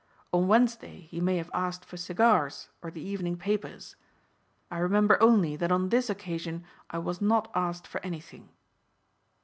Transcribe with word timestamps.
On 0.33 0.47
Wednesday 0.47 1.01
he 1.11 1.21
may 1.21 1.37
have 1.37 1.51
asked 1.53 1.85
for 1.85 1.95
cigars 1.95 2.69
or 2.81 2.89
the 2.89 3.01
evening 3.07 3.37
papers. 3.37 3.95
I 4.71 4.79
remember 4.79 5.21
only 5.21 5.55
that 5.55 5.71
on 5.71 5.89
this 5.89 6.09
occasion 6.09 6.63
I 6.89 6.97
was 6.97 7.21
not 7.21 7.51
asked 7.53 7.85
for 7.85 8.03
anything." 8.03 8.49